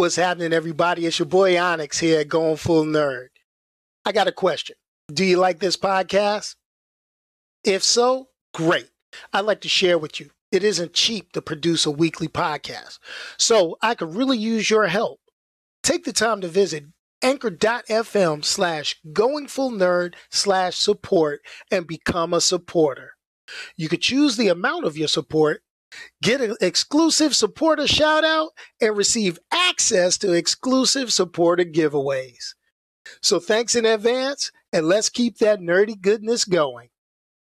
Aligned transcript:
What's 0.00 0.16
happening, 0.16 0.54
everybody? 0.54 1.04
It's 1.04 1.18
your 1.18 1.26
boy 1.26 1.60
Onyx 1.60 1.98
here, 1.98 2.24
going 2.24 2.56
full 2.56 2.86
nerd. 2.86 3.26
I 4.06 4.12
got 4.12 4.28
a 4.28 4.32
question. 4.32 4.76
Do 5.12 5.26
you 5.26 5.36
like 5.36 5.58
this 5.58 5.76
podcast? 5.76 6.56
If 7.64 7.82
so, 7.82 8.28
great. 8.54 8.88
I'd 9.34 9.44
like 9.44 9.60
to 9.60 9.68
share 9.68 9.98
with 9.98 10.18
you. 10.18 10.30
It 10.50 10.64
isn't 10.64 10.94
cheap 10.94 11.32
to 11.32 11.42
produce 11.42 11.84
a 11.84 11.90
weekly 11.90 12.28
podcast, 12.28 12.98
so 13.36 13.76
I 13.82 13.94
could 13.94 14.14
really 14.14 14.38
use 14.38 14.70
your 14.70 14.86
help. 14.86 15.20
Take 15.82 16.04
the 16.04 16.14
time 16.14 16.40
to 16.40 16.48
visit 16.48 16.84
anchor.fm 17.20 18.42
slash 18.42 18.96
going 19.12 19.48
full 19.48 19.70
nerd 19.70 20.14
slash 20.30 20.78
support 20.78 21.42
and 21.70 21.86
become 21.86 22.32
a 22.32 22.40
supporter. 22.40 23.16
You 23.76 23.90
could 23.90 24.00
choose 24.00 24.38
the 24.38 24.48
amount 24.48 24.86
of 24.86 24.96
your 24.96 25.08
support 25.08 25.62
Get 26.22 26.40
an 26.40 26.56
exclusive 26.60 27.34
supporter 27.34 27.86
shout 27.86 28.24
out 28.24 28.50
and 28.80 28.96
receive 28.96 29.38
access 29.52 30.18
to 30.18 30.32
exclusive 30.32 31.12
supporter 31.12 31.64
giveaways. 31.64 32.54
So 33.22 33.40
thanks 33.40 33.74
in 33.74 33.84
advance, 33.84 34.52
and 34.72 34.86
let's 34.86 35.08
keep 35.08 35.38
that 35.38 35.60
nerdy 35.60 36.00
goodness 36.00 36.44
going. 36.44 36.88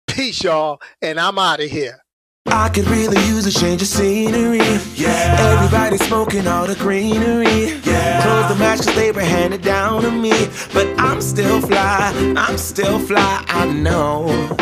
Peace, 0.08 0.44
y'all, 0.44 0.82
and 1.02 1.20
I'm 1.20 1.40
out 1.40 1.62
of 1.62 1.70
here. 1.70 2.04
I 2.48 2.70
could 2.70 2.88
really 2.88 3.18
use 3.26 3.46
a 3.46 3.52
change 3.52 3.82
of 3.82 3.88
scenery. 3.88 4.60
Yeah. 4.96 5.38
Everybody 5.40 5.98
smoking 5.98 6.46
all 6.48 6.68
the 6.68 6.76
greenery. 6.76 7.80
Yeah. 7.84 8.22
Close 8.22 8.50
the 8.50 8.56
match 8.60 8.80
cause 8.80 8.96
they 8.96 9.12
were 9.12 9.22
handed 9.22 9.62
down 9.62 10.02
to 10.02 10.12
me. 10.12 10.34
But 10.74 10.88
I'm 11.00 11.22
still 11.22 11.62
fly, 11.62 12.12
I'm 12.38 12.58
still 12.58 13.00
fly, 13.00 13.44
I 13.48 13.66
know. 13.72 14.56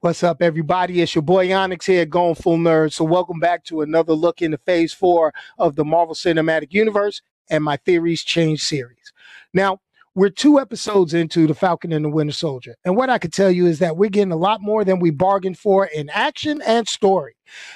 What's 0.00 0.22
up, 0.22 0.42
everybody? 0.42 1.00
It's 1.00 1.16
your 1.16 1.22
boy 1.22 1.52
Onyx 1.52 1.86
here, 1.86 2.06
going 2.06 2.36
full 2.36 2.56
nerd. 2.56 2.92
So, 2.92 3.04
welcome 3.04 3.40
back 3.40 3.64
to 3.64 3.80
another 3.80 4.12
look 4.12 4.40
into 4.40 4.56
phase 4.58 4.92
four 4.92 5.34
of 5.58 5.74
the 5.74 5.84
Marvel 5.84 6.14
Cinematic 6.14 6.72
Universe 6.72 7.20
and 7.50 7.64
my 7.64 7.78
Theories 7.78 8.22
Change 8.22 8.62
series. 8.62 9.12
Now, 9.52 9.80
we're 10.14 10.30
two 10.30 10.60
episodes 10.60 11.14
into 11.14 11.48
The 11.48 11.54
Falcon 11.54 11.92
and 11.92 12.04
the 12.04 12.10
Winter 12.10 12.32
Soldier. 12.32 12.76
And 12.84 12.94
what 12.94 13.10
I 13.10 13.18
can 13.18 13.32
tell 13.32 13.50
you 13.50 13.66
is 13.66 13.80
that 13.80 13.96
we're 13.96 14.08
getting 14.08 14.30
a 14.30 14.36
lot 14.36 14.60
more 14.60 14.84
than 14.84 15.00
we 15.00 15.10
bargained 15.10 15.58
for 15.58 15.86
in 15.86 16.10
action 16.10 16.62
and 16.64 16.86
story. 16.86 17.34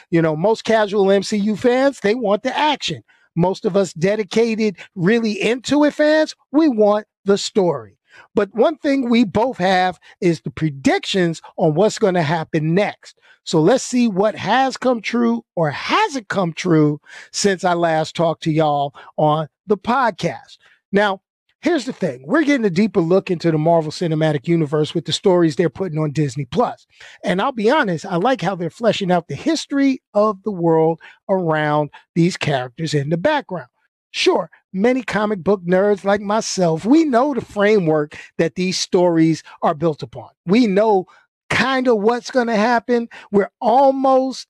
You 0.08 0.22
know, 0.22 0.36
most 0.36 0.62
casual 0.62 1.06
MCU 1.06 1.58
fans, 1.58 1.98
they 1.98 2.14
want 2.14 2.44
the 2.44 2.56
action. 2.56 3.02
Most 3.34 3.64
of 3.64 3.76
us 3.76 3.92
dedicated, 3.94 4.76
really 4.94 5.32
into 5.32 5.82
it 5.82 5.94
fans, 5.94 6.36
we 6.52 6.68
want 6.68 7.08
the 7.24 7.36
story. 7.36 7.98
But 8.34 8.54
one 8.54 8.76
thing 8.76 9.08
we 9.08 9.24
both 9.24 9.58
have 9.58 9.98
is 10.20 10.40
the 10.40 10.50
predictions 10.50 11.42
on 11.56 11.74
what's 11.74 11.98
going 11.98 12.14
to 12.14 12.22
happen 12.22 12.74
next. 12.74 13.18
So 13.44 13.60
let's 13.60 13.84
see 13.84 14.08
what 14.08 14.36
has 14.36 14.76
come 14.76 15.00
true 15.00 15.44
or 15.56 15.70
hasn't 15.70 16.28
come 16.28 16.52
true 16.52 17.00
since 17.32 17.64
I 17.64 17.74
last 17.74 18.14
talked 18.14 18.44
to 18.44 18.52
y'all 18.52 18.94
on 19.16 19.48
the 19.66 19.76
podcast. 19.76 20.58
Now, 20.92 21.22
here's 21.60 21.84
the 21.84 21.92
thing 21.92 22.22
we're 22.24 22.44
getting 22.44 22.66
a 22.66 22.70
deeper 22.70 23.00
look 23.00 23.30
into 23.30 23.50
the 23.50 23.58
Marvel 23.58 23.90
Cinematic 23.90 24.46
Universe 24.46 24.94
with 24.94 25.06
the 25.06 25.12
stories 25.12 25.56
they're 25.56 25.70
putting 25.70 25.98
on 25.98 26.12
Disney 26.12 26.44
Plus. 26.44 26.86
And 27.24 27.40
I'll 27.40 27.52
be 27.52 27.70
honest, 27.70 28.06
I 28.06 28.16
like 28.16 28.42
how 28.42 28.54
they're 28.54 28.70
fleshing 28.70 29.10
out 29.10 29.26
the 29.26 29.34
history 29.34 30.02
of 30.14 30.42
the 30.44 30.52
world 30.52 31.00
around 31.28 31.90
these 32.14 32.36
characters 32.36 32.94
in 32.94 33.10
the 33.10 33.16
background. 33.16 33.68
Sure, 34.12 34.50
many 34.74 35.02
comic 35.02 35.42
book 35.42 35.62
nerds 35.64 36.04
like 36.04 36.20
myself, 36.20 36.84
we 36.84 37.04
know 37.04 37.32
the 37.34 37.40
framework 37.40 38.16
that 38.36 38.54
these 38.54 38.78
stories 38.78 39.42
are 39.62 39.74
built 39.74 40.02
upon. 40.02 40.28
We 40.46 40.66
know 40.66 41.06
kind 41.48 41.88
of 41.88 41.98
what's 41.98 42.30
going 42.30 42.48
to 42.48 42.56
happen. 42.56 43.08
We're 43.30 43.50
almost, 43.60 44.46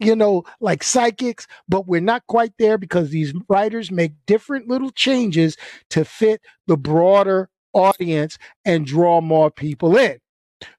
you 0.00 0.16
know, 0.16 0.44
like 0.60 0.82
psychics, 0.82 1.46
but 1.68 1.86
we're 1.86 2.00
not 2.00 2.26
quite 2.26 2.52
there 2.58 2.78
because 2.78 3.10
these 3.10 3.34
writers 3.50 3.90
make 3.90 4.12
different 4.26 4.68
little 4.68 4.90
changes 4.90 5.56
to 5.90 6.04
fit 6.06 6.40
the 6.66 6.78
broader 6.78 7.50
audience 7.74 8.38
and 8.64 8.86
draw 8.86 9.20
more 9.20 9.50
people 9.50 9.96
in. 9.98 10.18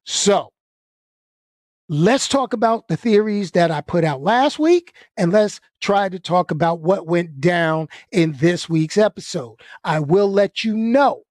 So, 0.06 0.50
let's 1.88 2.28
talk 2.28 2.52
about 2.52 2.88
the 2.88 2.96
theories 2.96 3.50
that 3.52 3.70
I 3.70 3.80
put 3.80 4.04
out 4.04 4.22
last 4.22 4.58
week 4.58 4.94
and 5.16 5.32
let's 5.32 5.60
try 5.80 6.08
to 6.08 6.18
talk 6.18 6.50
about 6.50 6.80
what 6.80 7.06
went 7.06 7.40
down 7.40 7.88
in 8.10 8.32
this 8.32 8.68
week's 8.68 8.96
episode. 8.96 9.60
I 9.82 10.00
will 10.00 10.30
let 10.30 10.64
you 10.64 10.76
know. 10.76 11.22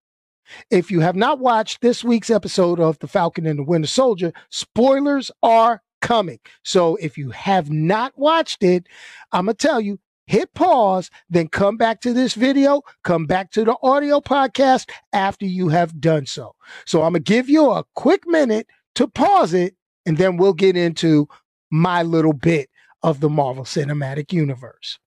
If 0.69 0.91
you 0.91 0.99
have 0.99 1.15
not 1.15 1.39
watched 1.39 1.81
this 1.81 2.03
week's 2.03 2.29
episode 2.29 2.79
of 2.79 2.99
The 2.99 3.07
Falcon 3.07 3.47
and 3.47 3.59
the 3.59 3.63
Winter 3.63 3.87
Soldier, 3.87 4.33
spoilers 4.49 5.31
are 5.41 5.81
coming. 6.01 6.39
So 6.63 6.97
if 6.97 7.17
you 7.17 7.31
have 7.31 7.71
not 7.71 8.13
watched 8.17 8.61
it, 8.61 8.87
I'm 9.31 9.45
going 9.45 9.55
to 9.55 9.67
tell 9.67 9.81
you 9.81 9.99
hit 10.27 10.53
pause, 10.53 11.09
then 11.29 11.47
come 11.47 11.77
back 11.77 12.01
to 12.01 12.13
this 12.13 12.33
video, 12.33 12.81
come 13.03 13.25
back 13.25 13.51
to 13.51 13.63
the 13.63 13.75
audio 13.81 14.19
podcast 14.19 14.89
after 15.13 15.45
you 15.45 15.69
have 15.69 15.99
done 15.99 16.25
so. 16.25 16.55
So 16.85 17.01
I'm 17.01 17.13
going 17.13 17.23
to 17.23 17.33
give 17.33 17.49
you 17.49 17.71
a 17.71 17.85
quick 17.95 18.27
minute 18.27 18.67
to 18.95 19.07
pause 19.07 19.53
it 19.53 19.75
and 20.05 20.17
then 20.17 20.37
we'll 20.37 20.53
get 20.53 20.77
into 20.77 21.27
my 21.71 22.03
little 22.03 22.33
bit 22.33 22.69
of 23.01 23.19
the 23.19 23.29
Marvel 23.29 23.63
Cinematic 23.63 24.31
Universe. 24.31 24.99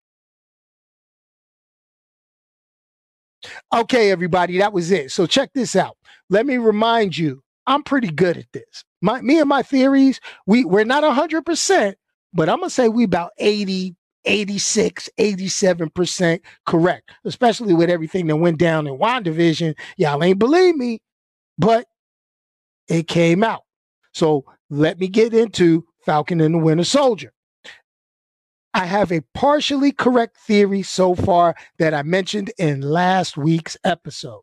Okay, 3.73 4.11
everybody, 4.11 4.59
that 4.59 4.73
was 4.73 4.91
it. 4.91 5.13
So 5.13 5.27
check 5.27 5.51
this 5.55 5.77
out. 5.77 5.97
Let 6.31 6.47
me 6.47 6.59
remind 6.59 7.17
you, 7.17 7.43
I'm 7.67 7.83
pretty 7.83 8.11
good 8.11 8.37
at 8.37 8.51
this. 8.53 8.85
My 9.03 9.21
me 9.21 9.39
and 9.39 9.49
my 9.49 9.63
theories, 9.63 10.21
we 10.47 10.65
we're 10.65 10.85
not 10.85 11.05
100%, 11.05 11.95
but 12.33 12.49
I'm 12.49 12.59
going 12.59 12.69
to 12.69 12.75
say 12.75 12.89
we 12.89 13.05
about 13.05 13.31
80 13.39 13.97
86, 14.27 15.09
87% 15.19 16.41
correct, 16.67 17.11
especially 17.25 17.75
with 17.75 17.89
everything 17.89 18.27
that 18.27 18.37
went 18.37 18.59
down 18.59 18.87
in 18.87 18.99
WandaVision. 18.99 19.75
Y'all 19.97 20.23
ain't 20.23 20.39
believe 20.39 20.77
me, 20.77 20.99
but 21.57 21.87
it 22.89 23.07
came 23.07 23.45
out. 23.45 23.63
So 24.13 24.45
let 24.71 24.99
me 24.99 25.09
get 25.09 25.35
into 25.35 25.85
Falcon 26.05 26.41
and 26.41 26.55
the 26.55 26.59
Winter 26.59 26.85
Soldier. 26.85 27.33
I 28.75 28.85
have 28.85 29.11
a 29.11 29.25
partially 29.33 29.91
correct 29.91 30.37
theory 30.37 30.83
so 30.83 31.15
far 31.15 31.57
that 31.79 31.95
I 31.95 32.03
mentioned 32.03 32.53
in 32.59 32.83
last 32.83 33.37
week's 33.37 33.77
episode. 33.85 34.43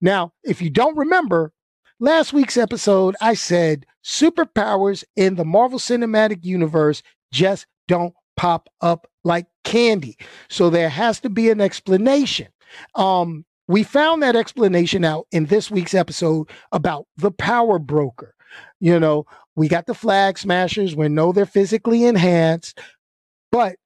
Now, 0.00 0.32
if 0.42 0.62
you 0.62 0.70
don't 0.70 0.96
remember, 0.96 1.52
last 2.00 2.32
week's 2.32 2.56
episode, 2.56 3.14
I 3.20 3.34
said 3.34 3.84
superpowers 4.02 5.04
in 5.16 5.34
the 5.34 5.44
Marvel 5.44 5.78
Cinematic 5.78 6.44
Universe 6.44 7.02
just 7.30 7.66
don't 7.86 8.14
pop 8.36 8.68
up 8.80 9.06
like 9.22 9.46
candy. 9.64 10.16
So 10.48 10.70
there 10.70 10.88
has 10.88 11.20
to 11.20 11.28
be 11.28 11.50
an 11.50 11.60
explanation. 11.60 12.48
Um, 12.94 13.44
we 13.68 13.82
found 13.82 14.22
that 14.22 14.36
explanation 14.36 15.04
out 15.04 15.26
in 15.30 15.46
this 15.46 15.70
week's 15.70 15.94
episode 15.94 16.48
about 16.72 17.06
the 17.16 17.30
power 17.30 17.78
broker. 17.78 18.33
You 18.84 19.00
know, 19.00 19.24
we 19.56 19.66
got 19.66 19.86
the 19.86 19.94
flag 19.94 20.36
smashers. 20.36 20.94
We 20.94 21.08
know 21.08 21.32
they're 21.32 21.46
physically 21.46 22.04
enhanced, 22.04 22.78
but 23.50 23.76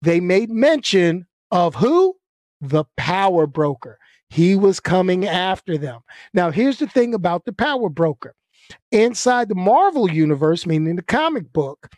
they 0.00 0.18
made 0.18 0.48
mention 0.48 1.26
of 1.50 1.74
who? 1.74 2.16
The 2.62 2.86
power 2.96 3.46
broker. 3.46 3.98
He 4.30 4.56
was 4.56 4.80
coming 4.80 5.26
after 5.26 5.76
them. 5.76 6.00
Now, 6.32 6.50
here's 6.50 6.78
the 6.78 6.86
thing 6.86 7.12
about 7.12 7.44
the 7.44 7.52
power 7.52 7.90
broker. 7.90 8.34
Inside 8.90 9.50
the 9.50 9.54
Marvel 9.54 10.10
universe, 10.10 10.64
meaning 10.64 10.96
the 10.96 11.02
comic 11.02 11.52
book, 11.52 11.90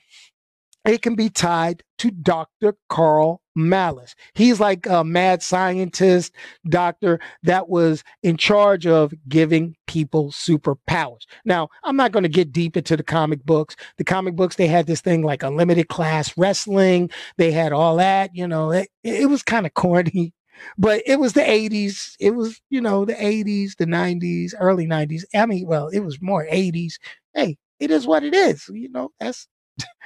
it 0.84 1.02
can 1.02 1.14
be 1.14 1.30
tied 1.30 1.82
to 1.98 2.10
Dr. 2.10 2.76
Karl 2.88 3.40
Malus. 3.54 4.14
He's 4.34 4.58
like 4.58 4.86
a 4.86 5.04
mad 5.04 5.42
scientist 5.42 6.32
doctor 6.68 7.20
that 7.42 7.68
was 7.68 8.02
in 8.22 8.36
charge 8.36 8.86
of 8.86 9.12
giving 9.28 9.76
people 9.86 10.32
superpowers. 10.32 11.22
Now, 11.44 11.68
I'm 11.84 11.96
not 11.96 12.12
going 12.12 12.24
to 12.24 12.28
get 12.28 12.52
deep 12.52 12.76
into 12.76 12.96
the 12.96 13.02
comic 13.02 13.44
books. 13.44 13.76
The 13.98 14.04
comic 14.04 14.34
books, 14.34 14.56
they 14.56 14.66
had 14.66 14.86
this 14.86 15.00
thing 15.00 15.22
like 15.22 15.42
unlimited 15.42 15.88
class 15.88 16.36
wrestling. 16.36 17.10
They 17.36 17.52
had 17.52 17.72
all 17.72 17.96
that, 17.96 18.34
you 18.34 18.48
know, 18.48 18.72
it, 18.72 18.88
it 19.04 19.28
was 19.28 19.42
kind 19.42 19.66
of 19.66 19.74
corny, 19.74 20.32
but 20.78 21.02
it 21.06 21.20
was 21.20 21.34
the 21.34 21.42
80s. 21.42 22.16
It 22.18 22.32
was, 22.32 22.60
you 22.70 22.80
know, 22.80 23.04
the 23.04 23.14
80s, 23.14 23.76
the 23.76 23.86
90s, 23.86 24.54
early 24.58 24.86
90s. 24.86 25.24
I 25.34 25.46
mean, 25.46 25.66
well, 25.66 25.88
it 25.88 26.00
was 26.00 26.20
more 26.20 26.46
80s. 26.50 26.94
Hey, 27.34 27.58
it 27.78 27.90
is 27.90 28.06
what 28.06 28.24
it 28.24 28.34
is. 28.34 28.68
You 28.68 28.88
know, 28.88 29.10
that's 29.20 29.46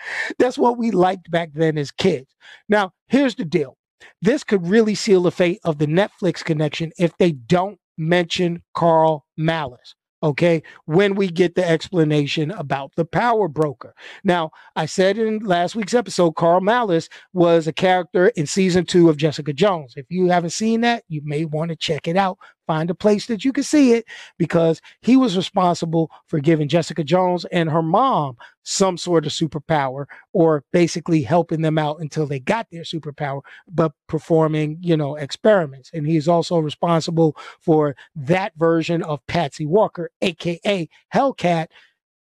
that's 0.38 0.58
what 0.58 0.78
we 0.78 0.90
liked 0.90 1.30
back 1.30 1.50
then 1.54 1.78
as 1.78 1.90
kids. 1.90 2.34
Now, 2.68 2.92
here's 3.08 3.34
the 3.34 3.44
deal. 3.44 3.76
This 4.22 4.44
could 4.44 4.66
really 4.66 4.94
seal 4.94 5.22
the 5.22 5.30
fate 5.30 5.60
of 5.64 5.78
the 5.78 5.86
Netflix 5.86 6.44
connection 6.44 6.92
if 6.98 7.16
they 7.18 7.32
don't 7.32 7.78
mention 7.98 8.62
Karl 8.74 9.24
Malus. 9.36 9.94
Okay, 10.22 10.62
when 10.86 11.14
we 11.14 11.28
get 11.28 11.54
the 11.54 11.68
explanation 11.68 12.50
about 12.50 12.90
the 12.96 13.04
power 13.04 13.48
broker. 13.48 13.94
Now, 14.24 14.50
I 14.74 14.86
said 14.86 15.18
in 15.18 15.40
last 15.40 15.76
week's 15.76 15.92
episode, 15.92 16.32
Karl 16.32 16.62
Malus 16.62 17.10
was 17.34 17.66
a 17.66 17.72
character 17.72 18.28
in 18.28 18.46
season 18.46 18.86
two 18.86 19.10
of 19.10 19.18
Jessica 19.18 19.52
Jones. 19.52 19.92
If 19.94 20.06
you 20.08 20.28
haven't 20.28 20.50
seen 20.50 20.80
that, 20.80 21.04
you 21.08 21.20
may 21.22 21.44
want 21.44 21.68
to 21.68 21.76
check 21.76 22.08
it 22.08 22.16
out 22.16 22.38
find 22.66 22.90
a 22.90 22.94
place 22.94 23.26
that 23.26 23.44
you 23.44 23.52
can 23.52 23.64
see 23.64 23.92
it 23.92 24.04
because 24.38 24.80
he 25.00 25.16
was 25.16 25.36
responsible 25.36 26.10
for 26.26 26.40
giving 26.40 26.68
Jessica 26.68 27.04
Jones 27.04 27.44
and 27.46 27.70
her 27.70 27.82
mom 27.82 28.36
some 28.62 28.98
sort 28.98 29.24
of 29.24 29.32
superpower 29.32 30.06
or 30.32 30.64
basically 30.72 31.22
helping 31.22 31.62
them 31.62 31.78
out 31.78 32.00
until 32.00 32.26
they 32.26 32.40
got 32.40 32.66
their 32.70 32.82
superpower, 32.82 33.40
but 33.70 33.92
performing, 34.08 34.76
you 34.80 34.96
know, 34.96 35.14
experiments. 35.16 35.90
And 35.94 36.06
he's 36.06 36.26
also 36.26 36.58
responsible 36.58 37.36
for 37.60 37.94
that 38.16 38.52
version 38.56 39.02
of 39.02 39.24
Patsy 39.28 39.66
Walker, 39.66 40.10
aka 40.20 40.88
Hellcat. 41.14 41.68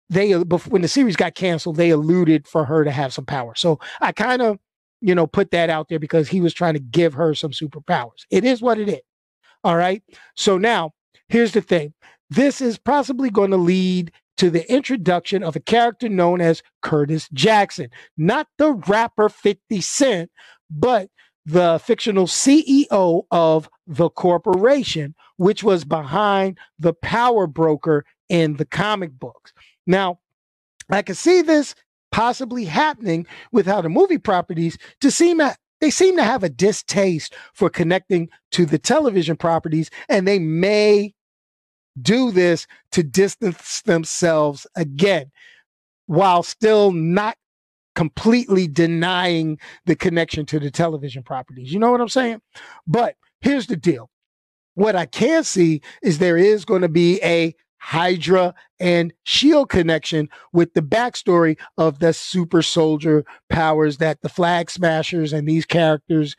They 0.10 0.32
when 0.32 0.82
the 0.82 0.88
series 0.88 1.16
got 1.16 1.36
canceled, 1.36 1.76
they 1.76 1.92
alluded 1.92 2.48
for 2.48 2.66
her 2.66 2.84
to 2.84 2.92
have 2.92 3.14
some 3.14 3.26
power. 3.26 3.54
So 3.56 3.80
I 4.02 4.12
kind 4.12 4.42
of, 4.42 4.58
you 5.02 5.14
know, 5.14 5.28
put 5.28 5.52
that 5.52 5.70
out 5.70 5.90
there 5.90 6.00
because 6.00 6.30
he 6.30 6.42
was 6.42 6.54
trying 6.54 6.74
to 6.74 6.80
give 6.80 7.14
her 7.14 7.36
some 7.36 7.52
superpowers. 7.52 8.26
It 8.32 8.44
is 8.44 8.62
what 8.62 8.80
it 8.80 8.90
is. 8.90 9.02
All 9.64 9.76
right. 9.76 10.04
So 10.36 10.58
now 10.58 10.94
here's 11.28 11.54
the 11.54 11.62
thing. 11.62 11.94
This 12.30 12.62
is 12.62 12.78
possibly 12.78 13.30
going 13.30 13.52
to 13.52 13.58
lead 13.58 14.12
to 14.38 14.50
the 14.50 14.72
introduction 14.72 15.44
of 15.44 15.56
a 15.56 15.60
character 15.60 16.08
known 16.08 16.40
as 16.40 16.64
Curtis 16.82 17.28
Jackson, 17.34 17.90
not 18.18 18.48
the 18.58 18.74
rapper 18.88 19.28
50 19.28 19.82
Cent, 19.82 20.32
but 20.70 21.10
the 21.46 21.80
fictional 21.84 22.26
CEO 22.28 23.24
of 23.32 23.70
the 23.88 24.10
corporation, 24.10 25.16
which 25.38 25.64
was 25.64 25.84
behind 25.84 26.58
the 26.78 26.94
power 26.94 27.48
broker 27.48 28.06
in 28.30 28.56
the 28.58 28.66
comic 28.66 29.12
books. 29.12 29.52
Now, 29.88 30.20
I 30.90 31.02
can 31.02 31.16
see 31.16 31.42
this 31.42 31.76
possibly 32.12 32.66
happening 32.66 33.26
with 33.52 33.66
how 33.66 33.82
the 33.82 33.90
movie 33.90 34.18
properties 34.18 34.78
to 35.02 35.12
seem 35.12 35.42
they 35.82 35.90
seem 35.90 36.16
to 36.18 36.24
have 36.24 36.44
a 36.44 36.50
distaste 36.50 37.34
for 37.54 37.70
connecting 37.70 38.30
to 38.52 38.66
the 38.66 38.80
television 38.80 39.36
properties, 39.36 39.90
and 40.08 40.28
they 40.28 40.40
may 40.40 41.14
do 42.02 42.32
this 42.32 42.68
to 42.92 43.04
distance 43.04 43.82
themselves 43.82 44.66
again 44.76 45.32
while 46.06 46.44
still 46.44 46.92
not 46.92 47.38
completely 47.96 48.68
denying 48.68 49.60
the 49.86 49.96
connection 49.96 50.46
to 50.46 50.60
the 50.60 50.72
television 50.72 51.22
properties. 51.24 51.72
You 51.74 51.80
know 51.80 51.92
what 51.92 52.02
I'm 52.02 52.10
saying? 52.10 52.42
But 52.88 53.16
here's 53.42 53.68
the 53.68 53.76
deal. 53.76 54.10
What 54.76 54.96
I 54.96 55.06
can 55.06 55.44
see 55.44 55.82
is 56.02 56.18
there 56.18 56.38
is 56.38 56.64
going 56.64 56.82
to 56.82 56.90
be 56.90 57.22
a 57.22 57.54
Hydra 57.80 58.54
and 58.80 59.14
Shield 59.24 59.70
connection 59.70 60.30
with 60.54 60.74
the 60.74 60.82
backstory 60.82 61.58
of 61.78 62.00
the 62.00 62.14
super 62.14 62.62
soldier 62.62 63.26
powers 63.50 63.98
that 63.98 64.22
the 64.22 64.30
Flag 64.30 64.70
Smashers 64.70 65.34
and 65.34 65.48
these 65.48 65.66
characters 65.66 66.36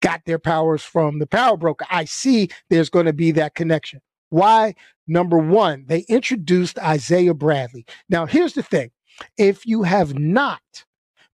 got 0.00 0.22
their 0.24 0.38
powers 0.38 0.82
from 0.82 1.18
the 1.18 1.26
Power 1.26 1.56
Broker. 1.56 1.86
I 1.90 2.04
see 2.06 2.48
there's 2.70 2.90
going 2.90 3.06
to 3.06 3.12
be 3.12 3.30
that 3.32 3.54
connection. 3.54 4.00
Why? 4.30 4.74
Number 5.06 5.38
one, 5.38 5.84
they 5.88 6.00
introduced 6.08 6.78
Isaiah 6.78 7.34
Bradley. 7.34 7.84
Now, 8.08 8.26
here's 8.26 8.54
the 8.54 8.62
thing 8.62 8.90
if 9.36 9.66
you 9.66 9.82
have 9.82 10.18
not 10.18 10.84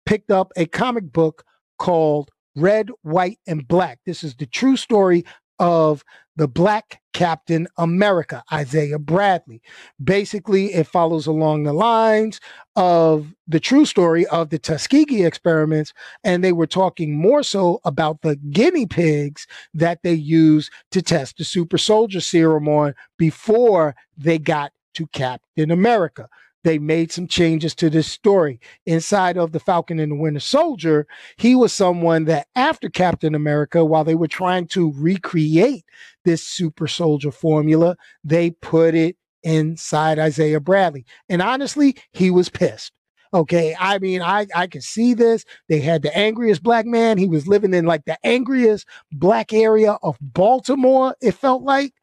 picked 0.05 0.31
up 0.31 0.51
a 0.55 0.65
comic 0.65 1.11
book 1.11 1.43
called 1.77 2.31
Red, 2.55 2.89
White, 3.01 3.39
and 3.47 3.67
Black, 3.67 3.99
this 4.05 4.23
is 4.23 4.35
the 4.35 4.45
true 4.45 4.77
story 4.77 5.25
of 5.59 6.03
the 6.35 6.47
Black 6.47 7.01
Captain 7.15 7.65
America, 7.77 8.43
Isaiah 8.51 8.99
Bradley. 8.99 9.61
Basically, 10.03 10.73
it 10.73 10.85
follows 10.85 11.25
along 11.25 11.63
the 11.63 11.71
lines 11.71 12.41
of 12.75 13.33
the 13.47 13.61
true 13.61 13.85
story 13.85 14.25
of 14.27 14.49
the 14.49 14.59
Tuskegee 14.59 15.23
experiments, 15.23 15.93
and 16.25 16.43
they 16.43 16.51
were 16.51 16.67
talking 16.67 17.15
more 17.15 17.41
so 17.41 17.79
about 17.85 18.21
the 18.21 18.35
guinea 18.35 18.85
pigs 18.85 19.47
that 19.73 20.03
they 20.03 20.13
used 20.13 20.69
to 20.91 21.01
test 21.01 21.37
the 21.37 21.45
super 21.45 21.77
soldier 21.77 22.19
serum 22.19 22.67
on 22.67 22.93
before 23.17 23.95
they 24.17 24.37
got 24.37 24.73
to 24.95 25.07
Captain 25.07 25.71
America 25.71 26.27
they 26.65 26.79
made 26.79 27.11
some 27.11 27.27
changes 27.27 27.75
to 27.75 27.91
this 27.91 28.11
story. 28.11 28.59
Inside 28.87 29.37
of 29.37 29.51
the 29.51 29.59
Falcon 29.59 29.99
and 29.99 30.11
the 30.11 30.15
Winter 30.15 30.39
Soldier, 30.39 31.05
he 31.37 31.53
was 31.53 31.71
someone 31.71 32.25
that 32.25 32.47
after 32.55 32.89
Captain 32.89 33.35
America, 33.35 33.85
while 33.85 34.03
they 34.03 34.15
were 34.15 34.27
trying 34.27 34.65
to 34.69 34.91
recreate 34.95 35.85
this 36.23 36.43
super 36.43 36.87
soldier 36.87 37.31
formula, 37.31 37.95
they 38.23 38.49
put 38.49 38.95
it 38.95 39.15
inside 39.43 40.17
Isaiah 40.17 40.59
Bradley. 40.59 41.05
And 41.29 41.39
honestly, 41.39 41.97
he 42.13 42.31
was 42.31 42.49
pissed. 42.49 42.91
Okay. 43.31 43.75
I 43.79 43.99
mean, 43.99 44.23
I, 44.23 44.47
I 44.55 44.65
can 44.65 44.81
see 44.81 45.13
this. 45.13 45.45
They 45.69 45.81
had 45.81 46.01
the 46.01 46.17
angriest 46.17 46.63
black 46.63 46.87
man. 46.87 47.19
He 47.19 47.27
was 47.27 47.47
living 47.47 47.75
in 47.75 47.85
like 47.85 48.05
the 48.05 48.17
angriest 48.25 48.87
black 49.11 49.53
area 49.53 49.99
of 50.01 50.17
Baltimore, 50.19 51.15
it 51.21 51.33
felt 51.33 51.61
like. 51.61 51.93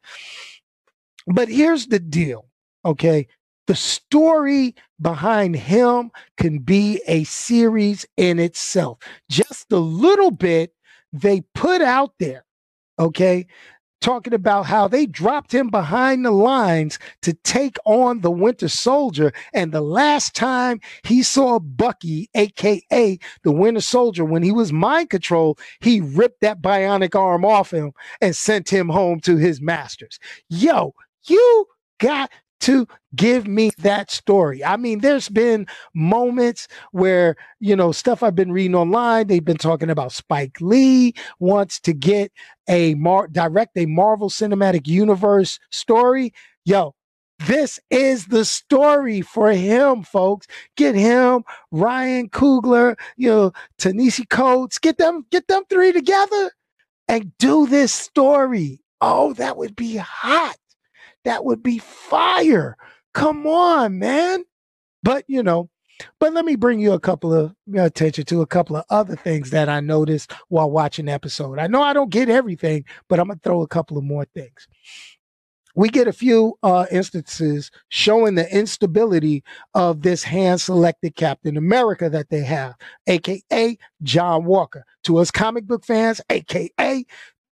But 1.27 1.49
here's 1.49 1.87
the 1.87 1.99
deal. 1.99 2.47
Okay 2.85 3.27
the 3.67 3.75
story 3.75 4.75
behind 5.01 5.55
him 5.55 6.11
can 6.37 6.59
be 6.59 7.01
a 7.07 7.23
series 7.23 8.05
in 8.17 8.39
itself. 8.39 8.99
Just 9.29 9.71
a 9.71 9.77
little 9.77 10.31
bit 10.31 10.73
they 11.11 11.41
put 11.53 11.81
out 11.81 12.13
there, 12.19 12.45
okay, 12.99 13.45
talking 14.03 14.33
about 14.33 14.65
how 14.65 14.87
they 14.87 15.05
dropped 15.05 15.53
him 15.53 15.69
behind 15.69 16.25
the 16.25 16.31
lines 16.31 16.99
to 17.21 17.33
take 17.33 17.77
on 17.85 18.19
the 18.19 18.31
Winter 18.31 18.67
Soldier. 18.67 19.31
And 19.53 19.71
the 19.71 19.81
last 19.81 20.35
time 20.35 20.81
he 21.03 21.23
saw 21.23 21.59
Bucky, 21.59 22.29
aka 22.35 23.17
the 23.43 23.51
Winter 23.51 23.79
Soldier, 23.79 24.25
when 24.25 24.43
he 24.43 24.51
was 24.51 24.73
mind 24.73 25.09
controlled, 25.09 25.59
he 25.79 26.01
ripped 26.01 26.41
that 26.41 26.61
bionic 26.61 27.15
arm 27.15 27.45
off 27.45 27.71
him 27.71 27.93
and 28.19 28.35
sent 28.35 28.69
him 28.69 28.89
home 28.89 29.21
to 29.21 29.37
his 29.37 29.61
masters. 29.61 30.19
Yo, 30.49 30.93
you 31.27 31.65
got 31.99 32.29
to 32.63 32.87
give 33.13 33.45
me 33.45 33.71
that 33.79 34.09
story. 34.09 34.63
I 34.63 34.77
mean, 34.77 34.99
there's 34.99 35.27
been 35.27 35.67
moments 35.93 36.69
where, 36.91 37.35
you 37.59 37.75
know, 37.75 37.91
stuff 37.91 38.23
I've 38.23 38.35
been 38.35 38.53
reading 38.53 38.75
online, 38.75 39.27
they've 39.27 39.43
been 39.43 39.57
talking 39.57 39.89
about 39.89 40.13
Spike 40.13 40.61
Lee 40.61 41.13
wants 41.39 41.81
to 41.81 41.93
get 41.93 42.31
a 42.69 42.95
mar- 42.95 43.27
direct 43.27 43.77
a 43.77 43.85
Marvel 43.85 44.29
Cinematic 44.29 44.87
Universe 44.87 45.59
story. 45.71 46.33
Yo, 46.63 46.95
this 47.45 47.81
is 47.89 48.27
the 48.27 48.45
story 48.45 49.19
for 49.19 49.51
him, 49.51 50.03
folks. 50.03 50.47
Get 50.77 50.95
him, 50.95 51.43
Ryan 51.71 52.29
Coogler, 52.29 52.95
you 53.17 53.29
know, 53.29 53.51
Ta-Nehisi 53.77 54.29
Coates, 54.29 54.79
get 54.79 54.97
them, 54.97 55.25
get 55.31 55.49
them 55.49 55.63
three 55.69 55.91
together 55.91 56.51
and 57.09 57.37
do 57.39 57.67
this 57.67 57.93
story. 57.93 58.81
Oh, 59.01 59.33
that 59.33 59.57
would 59.57 59.75
be 59.75 59.97
hot. 59.97 60.55
That 61.25 61.45
would 61.45 61.63
be 61.63 61.79
fire. 61.79 62.77
Come 63.13 63.47
on, 63.47 63.99
man. 63.99 64.43
But, 65.03 65.25
you 65.27 65.43
know, 65.43 65.69
but 66.19 66.33
let 66.33 66.45
me 66.45 66.55
bring 66.55 66.79
you 66.79 66.93
a 66.93 66.99
couple 66.99 67.33
of 67.33 67.55
attention 67.75 68.25
to 68.25 68.41
a 68.41 68.47
couple 68.47 68.75
of 68.75 68.85
other 68.89 69.15
things 69.15 69.51
that 69.51 69.69
I 69.69 69.79
noticed 69.79 70.31
while 70.49 70.69
watching 70.71 71.05
the 71.05 71.11
episode. 71.11 71.59
I 71.59 71.67
know 71.67 71.81
I 71.81 71.93
don't 71.93 72.09
get 72.09 72.29
everything, 72.29 72.85
but 73.07 73.19
I'm 73.19 73.27
going 73.27 73.39
to 73.39 73.43
throw 73.43 73.61
a 73.61 73.67
couple 73.67 73.97
of 73.97 74.03
more 74.03 74.25
things. 74.33 74.67
We 75.75 75.89
get 75.89 76.07
a 76.07 76.13
few 76.13 76.57
uh, 76.61 76.85
instances 76.91 77.71
showing 77.89 78.35
the 78.35 78.51
instability 78.55 79.43
of 79.73 80.03
this 80.03 80.23
hand 80.23 80.61
selected 80.61 81.15
Captain 81.15 81.57
America 81.57 82.09
that 82.11 82.29
they 82.29 82.41
have, 82.41 82.75
aka 83.07 83.77
John 84.03 84.45
Walker. 84.45 84.85
To 85.05 85.17
us 85.17 85.31
comic 85.31 85.65
book 85.65 85.83
fans, 85.83 86.21
aka 86.29 87.05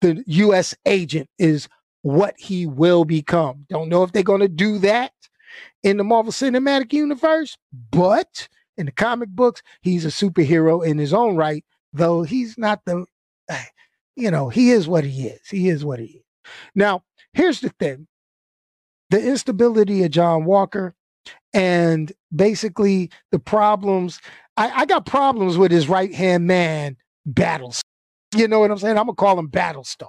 the 0.00 0.22
U.S. 0.26 0.74
agent 0.86 1.28
is 1.38 1.68
what 2.04 2.34
he 2.38 2.66
will 2.66 3.06
become. 3.06 3.64
Don't 3.70 3.88
know 3.88 4.02
if 4.02 4.12
they're 4.12 4.22
going 4.22 4.42
to 4.42 4.48
do 4.48 4.78
that 4.80 5.12
in 5.82 5.96
the 5.96 6.04
Marvel 6.04 6.32
Cinematic 6.32 6.92
Universe, 6.92 7.56
but 7.90 8.46
in 8.76 8.84
the 8.84 8.92
comic 8.92 9.30
books, 9.30 9.62
he's 9.80 10.04
a 10.04 10.08
superhero 10.08 10.86
in 10.86 10.98
his 10.98 11.14
own 11.14 11.34
right, 11.34 11.64
though 11.94 12.22
he's 12.22 12.58
not 12.58 12.82
the, 12.84 13.06
eh, 13.48 13.64
you 14.16 14.30
know, 14.30 14.50
he 14.50 14.70
is 14.70 14.86
what 14.86 15.04
he 15.04 15.28
is. 15.28 15.48
He 15.48 15.70
is 15.70 15.82
what 15.82 15.98
he 15.98 16.04
is. 16.04 16.22
Now, 16.74 17.04
here's 17.32 17.60
the 17.60 17.70
thing 17.70 18.06
the 19.08 19.26
instability 19.26 20.04
of 20.04 20.10
John 20.10 20.44
Walker 20.44 20.94
and 21.54 22.12
basically 22.36 23.10
the 23.32 23.38
problems. 23.38 24.20
I, 24.58 24.82
I 24.82 24.84
got 24.84 25.06
problems 25.06 25.56
with 25.56 25.72
his 25.72 25.88
right 25.88 26.14
hand 26.14 26.46
man, 26.46 26.98
Battlestar. 27.26 27.80
You 28.36 28.46
know 28.46 28.60
what 28.60 28.70
I'm 28.70 28.78
saying? 28.78 28.98
I'm 28.98 29.06
going 29.06 29.16
to 29.16 29.20
call 29.20 29.38
him 29.38 29.48
Battlestar 29.48 30.08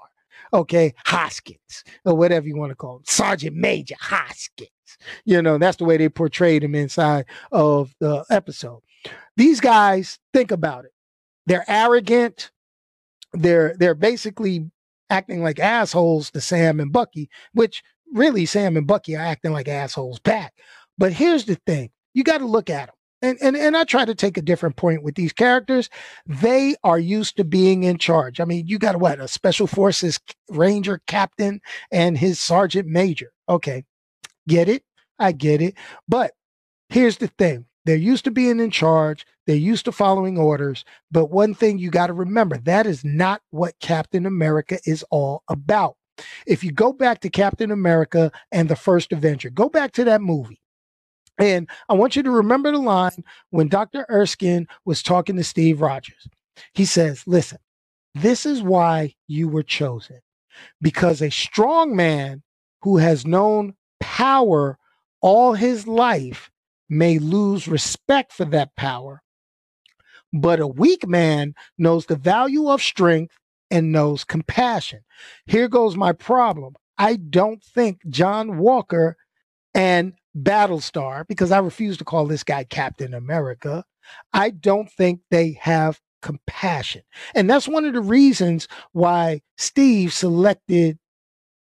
okay, 0.53 0.93
Hoskins, 1.05 1.83
or 2.05 2.15
whatever 2.15 2.47
you 2.47 2.57
want 2.57 2.71
to 2.71 2.75
call 2.75 2.97
him, 2.97 3.03
Sergeant 3.05 3.55
Major 3.55 3.95
Hoskins. 3.99 4.69
You 5.25 5.41
know, 5.41 5.57
that's 5.57 5.77
the 5.77 5.85
way 5.85 5.97
they 5.97 6.09
portrayed 6.09 6.63
him 6.63 6.75
inside 6.75 7.25
of 7.51 7.93
the 7.99 8.23
episode. 8.29 8.81
These 9.37 9.59
guys, 9.59 10.19
think 10.33 10.51
about 10.51 10.85
it. 10.85 10.91
They're 11.45 11.65
arrogant. 11.67 12.51
They're 13.33 13.75
they're 13.77 13.95
basically 13.95 14.69
acting 15.09 15.43
like 15.43 15.59
assholes 15.59 16.31
to 16.31 16.41
Sam 16.41 16.79
and 16.79 16.91
Bucky, 16.91 17.29
which 17.53 17.83
really 18.13 18.45
Sam 18.45 18.77
and 18.77 18.87
Bucky 18.87 19.15
are 19.15 19.25
acting 19.25 19.51
like 19.51 19.67
assholes 19.67 20.19
back. 20.19 20.53
But 20.97 21.13
here's 21.13 21.45
the 21.45 21.55
thing: 21.67 21.91
you 22.13 22.23
got 22.23 22.39
to 22.39 22.45
look 22.45 22.69
at 22.69 22.87
them. 22.87 22.95
And, 23.22 23.38
and 23.41 23.55
and 23.55 23.77
I 23.77 23.84
try 23.84 24.05
to 24.05 24.15
take 24.15 24.38
a 24.38 24.41
different 24.41 24.75
point 24.75 25.03
with 25.03 25.15
these 25.15 25.34
characters. 25.34 25.89
They 26.25 26.75
are 26.84 27.00
used 27.00 27.38
to 27.38 27.43
being 27.43 27.84
in 27.84 27.98
charge. 27.98 28.39
I 28.39 28.45
mean, 28.45 28.67
you 28.67 28.77
got 28.77 29.00
what 29.00 29.19
a 29.19 29.27
special 29.27 29.67
forces 29.67 30.19
ranger 30.50 31.01
captain 31.07 31.62
and 31.91 32.17
his 32.17 32.39
sergeant 32.39 32.88
major. 32.88 33.31
Okay, 33.50 33.84
get 34.48 34.69
it? 34.69 34.84
I 35.17 35.31
get 35.31 35.62
it. 35.62 35.75
But 36.07 36.34
here's 36.89 37.17
the 37.17 37.27
thing: 37.27 37.65
they're 37.86 37.95
used 37.95 38.25
to 38.25 38.31
being 38.31 38.60
in 38.60 38.72
charge. 38.72 39.25
They're 39.48 39.55
used 39.55 39.86
to 39.86 39.91
following 39.91 40.38
orders. 40.38 40.84
But 41.12 41.31
one 41.31 41.53
thing 41.53 41.77
you 41.79 41.89
got 41.89 42.07
to 42.07 42.13
remember: 42.13 42.57
that 42.60 42.86
is 42.86 43.05
not 43.05 43.41
what 43.51 43.79
Captain 43.79 44.25
America 44.25 44.79
is 44.86 45.03
all 45.10 45.43
about. 45.50 45.95
If 46.48 46.63
you 46.63 46.72
go 46.72 46.93
back 46.93 47.22
to 47.22 47.29
Captain 47.29 47.72
America 47.72 48.31
and 48.51 48.69
the 48.69 48.75
First 48.75 49.12
Avenger, 49.12 49.50
go 49.50 49.69
back 49.69 49.91
to 49.93 50.03
that 50.05 50.22
movie 50.22 50.60
and 51.37 51.69
I 51.89 51.93
want 51.93 52.15
you 52.15 52.23
to 52.23 52.31
remember 52.31 52.71
the 52.71 52.77
line 52.77 53.23
when 53.49 53.67
Dr. 53.67 54.05
Erskine 54.09 54.67
was 54.85 55.03
talking 55.03 55.35
to 55.35 55.43
Steve 55.43 55.81
Rogers. 55.81 56.27
He 56.73 56.85
says, 56.85 57.23
Listen, 57.27 57.59
this 58.13 58.45
is 58.45 58.61
why 58.61 59.15
you 59.27 59.47
were 59.49 59.63
chosen. 59.63 60.21
Because 60.81 61.21
a 61.21 61.29
strong 61.29 61.95
man 61.95 62.41
who 62.81 62.97
has 62.97 63.25
known 63.25 63.73
power 63.99 64.77
all 65.21 65.53
his 65.53 65.87
life 65.87 66.49
may 66.87 67.19
lose 67.19 67.67
respect 67.67 68.31
for 68.31 68.45
that 68.45 68.75
power. 68.75 69.21
But 70.31 70.59
a 70.59 70.67
weak 70.67 71.07
man 71.07 71.55
knows 71.77 72.05
the 72.05 72.15
value 72.15 72.69
of 72.69 72.81
strength 72.81 73.37
and 73.71 73.91
knows 73.91 74.23
compassion. 74.23 75.01
Here 75.45 75.67
goes 75.67 75.97
my 75.97 76.13
problem. 76.13 76.75
I 76.97 77.15
don't 77.17 77.63
think 77.63 77.99
John 78.07 78.57
Walker 78.57 79.17
and 79.73 80.13
Battlestar, 80.37 81.27
because 81.27 81.51
I 81.51 81.59
refuse 81.59 81.97
to 81.97 82.05
call 82.05 82.25
this 82.25 82.43
guy 82.43 82.63
Captain 82.63 83.13
America, 83.13 83.85
I 84.33 84.49
don't 84.51 84.91
think 84.91 85.21
they 85.31 85.57
have 85.61 85.99
compassion. 86.21 87.03
And 87.33 87.49
that's 87.49 87.67
one 87.67 87.85
of 87.85 87.93
the 87.93 88.01
reasons 88.01 88.67
why 88.91 89.41
Steve 89.57 90.13
selected, 90.13 90.97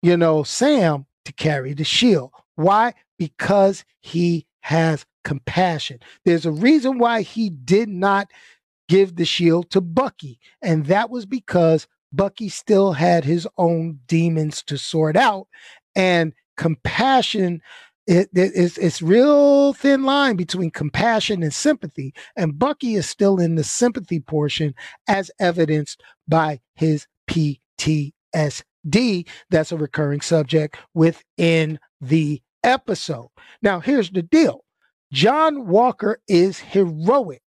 you 0.02 0.16
know, 0.16 0.42
Sam 0.42 1.06
to 1.24 1.32
carry 1.32 1.74
the 1.74 1.84
shield. 1.84 2.30
Why? 2.56 2.94
Because 3.18 3.84
he 4.00 4.46
has 4.60 5.04
compassion. 5.24 5.98
There's 6.24 6.46
a 6.46 6.52
reason 6.52 6.98
why 6.98 7.22
he 7.22 7.50
did 7.50 7.88
not 7.88 8.30
give 8.88 9.16
the 9.16 9.24
shield 9.24 9.70
to 9.70 9.80
Bucky, 9.80 10.38
and 10.60 10.86
that 10.86 11.10
was 11.10 11.26
because 11.26 11.86
Bucky 12.12 12.48
still 12.48 12.92
had 12.92 13.24
his 13.24 13.48
own 13.56 14.00
demons 14.06 14.62
to 14.64 14.76
sort 14.76 15.16
out, 15.16 15.46
and 15.96 16.34
compassion 16.56 17.62
it, 18.06 18.28
it, 18.34 18.52
it's 18.54 18.78
it's 18.78 19.02
real 19.02 19.72
thin 19.72 20.02
line 20.02 20.36
between 20.36 20.70
compassion 20.70 21.42
and 21.42 21.54
sympathy 21.54 22.12
and 22.36 22.58
bucky 22.58 22.94
is 22.94 23.08
still 23.08 23.38
in 23.38 23.54
the 23.54 23.64
sympathy 23.64 24.20
portion 24.20 24.74
as 25.08 25.30
evidenced 25.38 26.02
by 26.26 26.60
his 26.74 27.06
ptsd 27.28 28.12
that's 29.50 29.72
a 29.72 29.76
recurring 29.76 30.20
subject 30.20 30.76
within 30.94 31.78
the 32.00 32.42
episode. 32.64 33.28
Now 33.60 33.80
here's 33.80 34.10
the 34.10 34.22
deal. 34.22 34.64
John 35.12 35.66
walker 35.68 36.20
is 36.26 36.58
heroic 36.58 37.42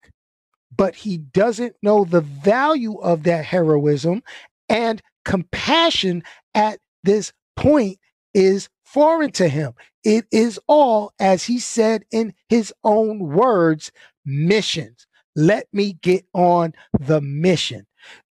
but 0.76 0.94
he 0.94 1.18
doesn't 1.18 1.76
know 1.82 2.04
the 2.04 2.20
value 2.20 2.98
of 2.98 3.22
that 3.24 3.44
heroism 3.44 4.22
and 4.68 5.02
compassion 5.24 6.22
at 6.54 6.78
this 7.04 7.32
point 7.56 7.98
is 8.34 8.68
foreign 8.94 9.32
to 9.32 9.48
him. 9.48 9.72
It 10.04 10.26
is 10.30 10.60
all, 10.68 11.12
as 11.18 11.44
he 11.44 11.58
said 11.58 12.04
in 12.12 12.32
his 12.48 12.72
own 12.84 13.18
words, 13.18 13.90
missions. 14.24 15.08
Let 15.34 15.66
me 15.72 15.94
get 16.00 16.24
on 16.32 16.74
the 17.00 17.20
mission. 17.20 17.86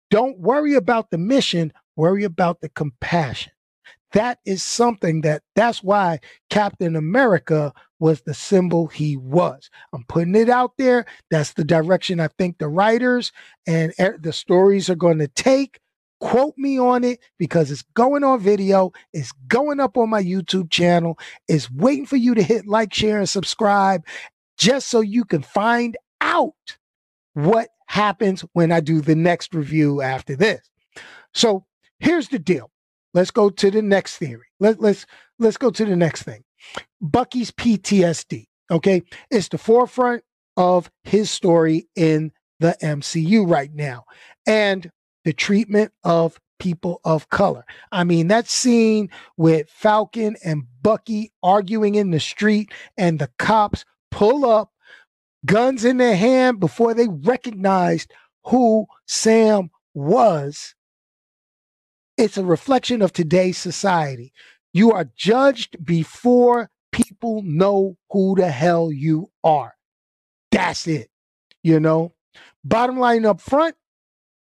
Don't 0.09 0.39
worry 0.39 0.75
about 0.75 1.11
the 1.11 1.17
mission, 1.17 1.73
worry 1.97 2.23
about 2.23 2.61
the 2.61 2.69
compassion. 2.69 3.51
That 4.13 4.39
is 4.45 4.63
something 4.63 5.21
that 5.21 5.41
that's 5.55 5.83
why 5.83 6.19
Captain 6.49 6.95
America 6.95 7.73
was 7.99 8.21
the 8.21 8.33
symbol 8.33 8.87
he 8.87 9.17
was. 9.17 9.69
I'm 9.91 10.05
putting 10.07 10.35
it 10.35 10.49
out 10.49 10.73
there. 10.77 11.05
That's 11.29 11.53
the 11.53 11.65
direction 11.65 12.19
I 12.21 12.29
think 12.29 12.57
the 12.57 12.69
writers 12.69 13.33
and 13.67 13.91
er, 13.99 14.17
the 14.21 14.31
stories 14.31 14.89
are 14.89 14.95
going 14.95 15.19
to 15.19 15.27
take. 15.27 15.79
Quote 16.23 16.57
me 16.57 16.79
on 16.79 17.03
it 17.03 17.19
because 17.37 17.69
it's 17.69 17.81
going 17.95 18.23
on 18.23 18.39
video. 18.39 18.93
It's 19.11 19.33
going 19.49 19.81
up 19.81 19.97
on 19.97 20.09
my 20.09 20.23
YouTube 20.23 20.71
channel. 20.71 21.19
It's 21.49 21.69
waiting 21.69 22.05
for 22.05 22.15
you 22.15 22.33
to 22.33 22.41
hit 22.41 22.65
like, 22.65 22.93
share, 22.93 23.19
and 23.19 23.27
subscribe 23.27 24.05
just 24.57 24.87
so 24.87 25.01
you 25.01 25.25
can 25.25 25.41
find 25.41 25.97
out 26.21 26.77
what 27.33 27.67
happens 27.87 28.45
when 28.53 28.71
I 28.71 28.79
do 28.79 29.01
the 29.01 29.17
next 29.17 29.53
review 29.53 30.01
after 30.01 30.37
this. 30.37 30.61
So 31.33 31.65
here's 31.99 32.29
the 32.29 32.39
deal. 32.39 32.71
Let's 33.13 33.31
go 33.31 33.49
to 33.49 33.69
the 33.69 33.81
next 33.81 34.17
theory. 34.17 34.47
Let, 34.61 34.79
let's 34.79 35.05
let's 35.39 35.57
go 35.57 35.71
to 35.71 35.83
the 35.83 35.97
next 35.97 36.23
thing. 36.23 36.45
Bucky's 37.01 37.51
PTSD. 37.51 38.45
Okay, 38.71 39.03
it's 39.29 39.49
the 39.49 39.57
forefront 39.57 40.23
of 40.55 40.89
his 41.03 41.29
story 41.29 41.89
in 41.97 42.31
the 42.61 42.77
MCU 42.81 43.45
right 43.45 43.73
now, 43.73 44.05
and 44.47 44.89
the 45.23 45.33
treatment 45.33 45.91
of 46.03 46.39
people 46.59 47.01
of 47.03 47.29
color. 47.29 47.65
I 47.91 48.03
mean, 48.03 48.27
that 48.29 48.47
scene 48.47 49.09
with 49.37 49.69
Falcon 49.69 50.37
and 50.43 50.63
Bucky 50.81 51.31
arguing 51.41 51.95
in 51.95 52.11
the 52.11 52.19
street 52.19 52.71
and 52.97 53.19
the 53.19 53.29
cops 53.37 53.85
pull 54.11 54.45
up, 54.45 54.71
guns 55.45 55.83
in 55.83 55.97
their 55.97 56.15
hand 56.15 56.59
before 56.59 56.93
they 56.93 57.07
recognized 57.07 58.11
who 58.45 58.85
Sam 59.07 59.71
was. 59.93 60.75
It's 62.17 62.37
a 62.37 62.45
reflection 62.45 63.01
of 63.01 63.11
today's 63.11 63.57
society. 63.57 64.33
You 64.71 64.91
are 64.91 65.09
judged 65.15 65.83
before 65.83 66.69
people 66.91 67.41
know 67.43 67.97
who 68.11 68.35
the 68.35 68.49
hell 68.49 68.91
you 68.91 69.31
are. 69.43 69.75
That's 70.51 70.87
it. 70.87 71.09
You 71.63 71.79
know, 71.79 72.13
bottom 72.63 72.99
line 72.99 73.25
up 73.25 73.41
front, 73.41 73.75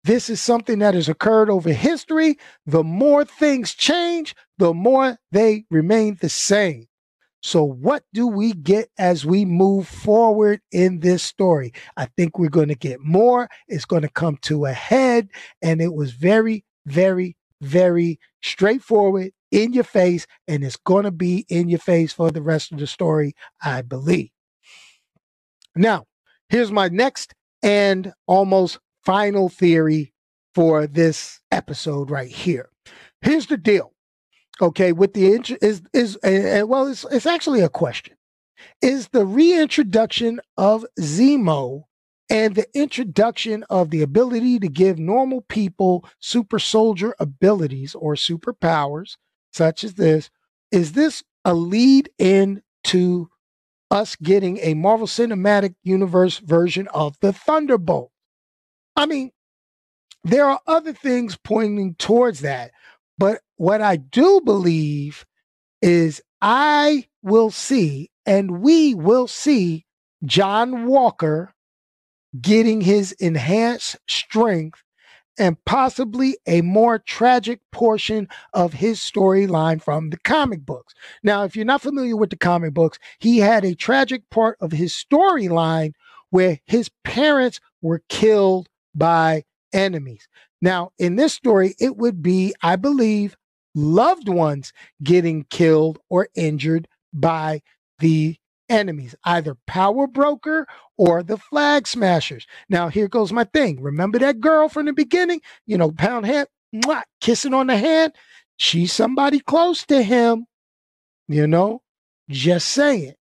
this 0.04 0.30
is 0.30 0.40
something 0.40 0.78
that 0.80 0.94
has 0.94 1.08
occurred 1.08 1.50
over 1.50 1.72
history. 1.72 2.38
The 2.66 2.84
more 2.84 3.24
things 3.24 3.74
change, 3.74 4.34
the 4.58 4.72
more 4.72 5.18
they 5.32 5.64
remain 5.70 6.18
the 6.20 6.28
same. 6.28 6.86
So, 7.42 7.64
what 7.64 8.02
do 8.12 8.26
we 8.26 8.52
get 8.52 8.90
as 8.98 9.24
we 9.24 9.44
move 9.44 9.88
forward 9.88 10.60
in 10.72 11.00
this 11.00 11.22
story? 11.22 11.72
I 11.96 12.06
think 12.16 12.38
we're 12.38 12.50
going 12.50 12.68
to 12.68 12.74
get 12.74 13.00
more. 13.00 13.48
It's 13.66 13.86
going 13.86 14.02
to 14.02 14.10
come 14.10 14.36
to 14.42 14.66
a 14.66 14.72
head. 14.72 15.28
And 15.62 15.80
it 15.80 15.94
was 15.94 16.12
very, 16.12 16.64
very, 16.86 17.36
very 17.62 18.20
straightforward, 18.42 19.32
in 19.50 19.72
your 19.72 19.84
face, 19.84 20.26
and 20.46 20.62
it's 20.64 20.76
going 20.76 21.04
to 21.04 21.10
be 21.10 21.44
in 21.48 21.68
your 21.68 21.78
face 21.78 22.12
for 22.12 22.30
the 22.30 22.42
rest 22.42 22.72
of 22.72 22.78
the 22.78 22.86
story, 22.86 23.34
I 23.62 23.82
believe. 23.82 24.30
Now, 25.74 26.04
here's 26.48 26.72
my 26.72 26.88
next 26.88 27.34
and 27.62 28.12
almost 28.26 28.78
final 29.04 29.48
theory 29.48 30.12
for 30.54 30.86
this 30.86 31.40
episode 31.50 32.10
right 32.10 32.30
here. 32.30 32.68
Here's 33.22 33.46
the 33.46 33.56
deal. 33.56 33.92
Okay, 34.60 34.92
with 34.92 35.14
the 35.14 35.32
int- 35.32 35.62
is 35.62 35.82
is 35.94 36.16
uh, 36.16 36.64
well, 36.66 36.86
it's 36.86 37.06
it's 37.10 37.26
actually 37.26 37.62
a 37.62 37.68
question. 37.68 38.16
Is 38.82 39.08
the 39.08 39.24
reintroduction 39.24 40.40
of 40.58 40.84
Zemo 41.00 41.84
and 42.28 42.54
the 42.54 42.66
introduction 42.74 43.64
of 43.70 43.90
the 43.90 44.02
ability 44.02 44.58
to 44.60 44.68
give 44.68 44.98
normal 44.98 45.42
people 45.42 46.06
super 46.20 46.58
soldier 46.58 47.14
abilities 47.18 47.94
or 47.94 48.14
superpowers 48.14 49.16
such 49.52 49.82
as 49.82 49.94
this 49.94 50.30
is 50.70 50.92
this 50.92 51.24
a 51.44 51.54
lead 51.54 52.10
in 52.18 52.62
to 52.84 53.28
us 53.90 54.14
getting 54.16 54.58
a 54.58 54.74
Marvel 54.74 55.06
Cinematic 55.06 55.74
Universe 55.82 56.38
version 56.38 56.86
of 56.88 57.16
the 57.20 57.32
Thunderbolt? 57.32 58.12
I 58.96 59.06
mean, 59.06 59.30
there 60.24 60.46
are 60.46 60.60
other 60.66 60.92
things 60.92 61.36
pointing 61.42 61.94
towards 61.94 62.40
that. 62.40 62.72
But 63.18 63.40
what 63.56 63.80
I 63.82 63.96
do 63.96 64.40
believe 64.44 65.24
is 65.82 66.22
I 66.40 67.06
will 67.22 67.50
see 67.50 68.10
and 68.26 68.62
we 68.62 68.94
will 68.94 69.26
see 69.26 69.84
John 70.24 70.86
Walker 70.86 71.54
getting 72.40 72.80
his 72.80 73.12
enhanced 73.12 73.96
strength 74.08 74.82
and 75.38 75.62
possibly 75.64 76.36
a 76.46 76.60
more 76.60 76.98
tragic 76.98 77.60
portion 77.72 78.28
of 78.52 78.72
his 78.74 78.98
storyline 79.00 79.82
from 79.82 80.10
the 80.10 80.18
comic 80.18 80.64
books. 80.64 80.94
Now, 81.22 81.44
if 81.44 81.56
you're 81.56 81.64
not 81.64 81.82
familiar 81.82 82.16
with 82.16 82.30
the 82.30 82.36
comic 82.36 82.74
books, 82.74 82.98
he 83.18 83.38
had 83.38 83.64
a 83.64 83.74
tragic 83.74 84.28
part 84.30 84.58
of 84.60 84.72
his 84.72 84.92
storyline 84.92 85.92
where 86.30 86.60
his 86.66 86.90
parents 87.04 87.60
were 87.82 88.02
killed 88.08 88.68
by 88.94 89.44
enemies. 89.72 90.28
Now, 90.62 90.92
in 90.98 91.16
this 91.16 91.32
story, 91.32 91.74
it 91.78 91.96
would 91.96 92.22
be, 92.22 92.54
I 92.62 92.76
believe, 92.76 93.36
loved 93.74 94.28
ones 94.28 94.72
getting 95.02 95.44
killed 95.44 95.98
or 96.08 96.28
injured 96.34 96.88
by 97.12 97.62
the 97.98 98.36
enemies, 98.68 99.14
either 99.24 99.56
Power 99.66 100.06
Broker 100.06 100.66
or 100.96 101.22
the 101.22 101.36
Flag 101.36 101.86
Smashers. 101.86 102.46
Now, 102.68 102.88
here 102.88 103.08
goes 103.08 103.32
my 103.32 103.44
thing. 103.44 103.82
Remember 103.82 104.18
that 104.18 104.40
girl 104.40 104.68
from 104.68 104.86
the 104.86 104.92
beginning? 104.92 105.40
You 105.66 105.78
know, 105.78 105.90
pound 105.90 106.26
hand, 106.26 106.48
mwah, 106.74 107.02
kissing 107.20 107.54
on 107.54 107.66
the 107.66 107.76
hand? 107.76 108.12
She's 108.56 108.92
somebody 108.92 109.40
close 109.40 109.84
to 109.86 110.02
him, 110.02 110.46
you 111.28 111.46
know? 111.46 111.82
Just 112.28 112.68
saying. 112.68 113.14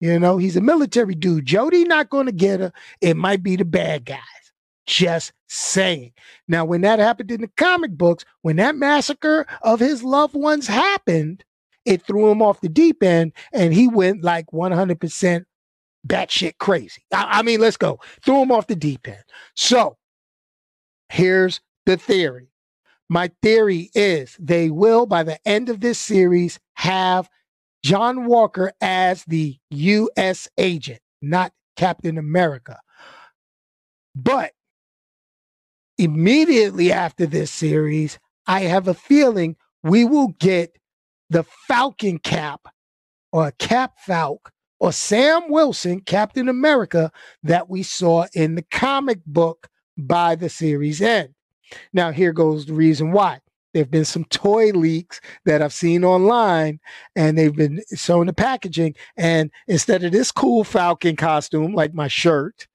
You 0.00 0.18
know, 0.18 0.38
he's 0.38 0.56
a 0.56 0.60
military 0.60 1.14
dude. 1.14 1.46
Jody 1.46 1.84
not 1.84 2.10
going 2.10 2.26
to 2.26 2.32
get 2.32 2.60
her. 2.60 2.72
It 3.00 3.16
might 3.16 3.42
be 3.42 3.56
the 3.56 3.64
bad 3.64 4.04
guys. 4.04 4.18
Just 4.86 5.32
saying. 5.48 6.12
Now, 6.46 6.64
when 6.64 6.82
that 6.82 6.98
happened 6.98 7.30
in 7.30 7.40
the 7.40 7.50
comic 7.56 7.92
books, 7.92 8.24
when 8.42 8.56
that 8.56 8.76
massacre 8.76 9.46
of 9.62 9.80
his 9.80 10.02
loved 10.02 10.34
ones 10.34 10.66
happened, 10.66 11.44
it 11.84 12.02
threw 12.02 12.30
him 12.30 12.42
off 12.42 12.60
the 12.60 12.68
deep 12.68 13.02
end 13.02 13.32
and 13.52 13.72
he 13.72 13.88
went 13.88 14.22
like 14.22 14.46
100% 14.52 15.44
batshit 16.06 16.58
crazy. 16.58 17.02
I, 17.12 17.38
I 17.38 17.42
mean, 17.42 17.60
let's 17.60 17.76
go. 17.76 17.98
Threw 18.24 18.42
him 18.42 18.52
off 18.52 18.66
the 18.66 18.76
deep 18.76 19.06
end. 19.08 19.24
So 19.54 19.96
here's 21.08 21.60
the 21.86 21.96
theory. 21.96 22.48
My 23.08 23.30
theory 23.42 23.90
is 23.94 24.36
they 24.40 24.70
will, 24.70 25.06
by 25.06 25.22
the 25.22 25.38
end 25.46 25.68
of 25.68 25.80
this 25.80 25.98
series, 25.98 26.58
have 26.74 27.28
John 27.82 28.26
Walker 28.26 28.72
as 28.80 29.24
the 29.24 29.58
U.S. 29.70 30.48
agent, 30.56 31.00
not 31.20 31.52
Captain 31.76 32.16
America. 32.16 32.80
But 34.16 34.52
immediately 35.98 36.92
after 36.92 37.26
this 37.26 37.50
series, 37.50 38.18
I 38.46 38.60
have 38.62 38.88
a 38.88 38.94
feeling 38.94 39.56
we 39.82 40.04
will 40.04 40.28
get 40.38 40.76
the 41.30 41.44
Falcon 41.66 42.18
Cap 42.18 42.68
or 43.32 43.50
Cap 43.52 43.94
Falk 43.98 44.52
or 44.80 44.92
Sam 44.92 45.48
Wilson, 45.48 46.00
Captain 46.00 46.48
America, 46.48 47.10
that 47.42 47.68
we 47.68 47.82
saw 47.82 48.26
in 48.34 48.54
the 48.54 48.64
comic 48.70 49.20
book 49.24 49.68
by 49.96 50.34
the 50.34 50.48
series 50.48 51.00
end. 51.00 51.34
Now, 51.92 52.10
here 52.10 52.32
goes 52.32 52.66
the 52.66 52.74
reason 52.74 53.12
why. 53.12 53.40
There 53.72 53.82
have 53.82 53.90
been 53.90 54.04
some 54.04 54.24
toy 54.26 54.70
leaks 54.70 55.20
that 55.46 55.60
I've 55.60 55.72
seen 55.72 56.04
online, 56.04 56.78
and 57.16 57.36
they've 57.36 57.54
been 57.54 57.82
showing 57.94 58.26
the 58.26 58.32
packaging. 58.32 58.94
And 59.16 59.50
instead 59.66 60.04
of 60.04 60.12
this 60.12 60.30
cool 60.30 60.62
Falcon 60.62 61.16
costume, 61.16 61.74
like 61.74 61.92
my 61.92 62.06
shirt, 62.06 62.68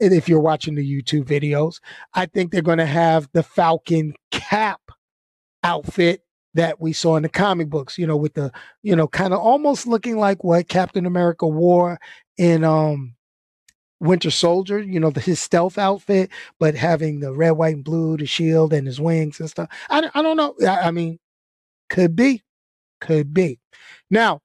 if 0.00 0.28
you're 0.28 0.40
watching 0.40 0.74
the 0.74 1.02
YouTube 1.02 1.24
videos, 1.24 1.80
I 2.14 2.26
think 2.26 2.50
they're 2.50 2.62
going 2.62 2.78
to 2.78 2.86
have 2.86 3.28
the 3.32 3.42
Falcon 3.42 4.14
cap 4.30 4.80
outfit 5.62 6.22
that 6.54 6.80
we 6.80 6.92
saw 6.92 7.16
in 7.16 7.22
the 7.22 7.28
comic 7.28 7.68
books, 7.68 7.98
you 7.98 8.06
know, 8.06 8.16
with 8.16 8.34
the, 8.34 8.50
you 8.82 8.96
know, 8.96 9.06
kind 9.06 9.32
of 9.32 9.40
almost 9.40 9.86
looking 9.86 10.18
like 10.18 10.42
what 10.42 10.68
Captain 10.68 11.06
America 11.06 11.46
wore 11.46 12.00
in 12.38 12.64
um 12.64 13.14
Winter 14.00 14.30
Soldier, 14.30 14.80
you 14.80 14.98
know, 14.98 15.10
the, 15.10 15.20
his 15.20 15.38
stealth 15.38 15.76
outfit, 15.76 16.30
but 16.58 16.74
having 16.74 17.20
the 17.20 17.32
red, 17.32 17.52
white, 17.52 17.74
and 17.74 17.84
blue, 17.84 18.16
the 18.16 18.24
shield 18.26 18.72
and 18.72 18.86
his 18.86 19.00
wings 19.00 19.38
and 19.38 19.50
stuff. 19.50 19.68
I, 19.90 20.10
I 20.14 20.22
don't 20.22 20.38
know. 20.38 20.54
I, 20.66 20.88
I 20.88 20.90
mean, 20.90 21.18
could 21.90 22.16
be, 22.16 22.42
could 23.00 23.34
be. 23.34 23.60
Now, 24.10 24.40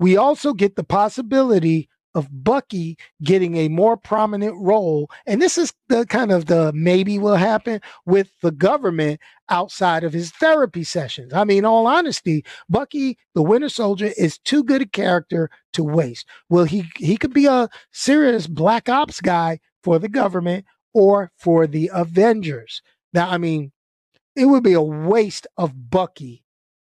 we 0.00 0.16
also 0.16 0.52
get 0.52 0.74
the 0.74 0.84
possibility 0.84 1.88
of 2.18 2.44
Bucky 2.44 2.98
getting 3.22 3.56
a 3.56 3.68
more 3.68 3.96
prominent 3.96 4.56
role. 4.58 5.08
And 5.24 5.40
this 5.40 5.56
is 5.56 5.72
the 5.88 6.04
kind 6.04 6.32
of 6.32 6.46
the 6.46 6.72
maybe 6.74 7.18
will 7.18 7.36
happen 7.36 7.80
with 8.04 8.32
the 8.42 8.50
government 8.50 9.20
outside 9.48 10.02
of 10.02 10.12
his 10.12 10.32
therapy 10.32 10.82
sessions. 10.82 11.32
I 11.32 11.44
mean, 11.44 11.64
all 11.64 11.86
honesty, 11.86 12.44
Bucky, 12.68 13.16
the 13.34 13.42
Winter 13.42 13.68
Soldier, 13.68 14.10
is 14.18 14.38
too 14.38 14.64
good 14.64 14.82
a 14.82 14.86
character 14.86 15.48
to 15.74 15.84
waste. 15.84 16.26
Well, 16.48 16.64
he 16.64 16.90
he 16.96 17.16
could 17.16 17.32
be 17.32 17.46
a 17.46 17.68
serious 17.92 18.48
black 18.48 18.88
ops 18.88 19.20
guy 19.20 19.60
for 19.84 20.00
the 20.00 20.08
government 20.08 20.66
or 20.92 21.30
for 21.36 21.68
the 21.68 21.90
Avengers. 21.94 22.82
Now, 23.14 23.30
I 23.30 23.38
mean, 23.38 23.70
it 24.34 24.46
would 24.46 24.64
be 24.64 24.72
a 24.72 24.82
waste 24.82 25.46
of 25.56 25.90
Bucky 25.90 26.44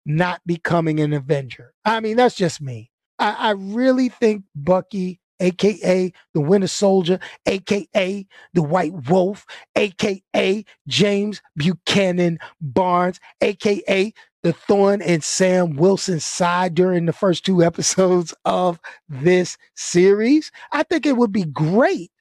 not 0.06 0.42
becoming 0.46 1.00
an 1.00 1.14
Avenger. 1.14 1.74
I 1.86 2.00
mean, 2.00 2.18
that's 2.18 2.36
just 2.36 2.60
me. 2.60 2.91
I, 3.22 3.50
I 3.50 3.52
really 3.52 4.10
think 4.10 4.44
Bucky 4.56 5.22
aka 5.42 6.14
the 6.34 6.42
Winter 6.42 6.68
Soldier, 6.68 7.20
aka 7.46 8.28
the 8.54 8.62
White 8.62 8.94
Wolf, 9.10 9.46
aka 9.76 10.66
James 10.88 11.42
Buchanan 11.56 12.40
Barnes, 12.62 13.20
aka 13.42 14.14
the 14.44 14.54
Thorn 14.54 15.02
and 15.02 15.24
Sam 15.24 15.76
Wilson 15.76 16.20
side 16.20 16.74
during 16.74 17.06
the 17.06 17.14
first 17.14 17.46
two 17.46 17.64
episodes 17.64 18.34
of 18.46 18.80
this 19.08 19.58
series. 19.76 20.52
I 20.72 20.84
think 20.84 21.06
it 21.06 21.18
would 21.18 21.32
be 21.32 21.46
great 21.46 22.12